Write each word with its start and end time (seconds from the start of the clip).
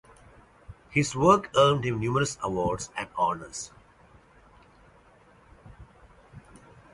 His 0.89 1.15
work 1.15 1.51
earned 1.55 1.85
him 1.85 1.99
numerous 1.99 2.35
awards 2.41 2.89
and 2.97 3.07
honors. 3.15 3.69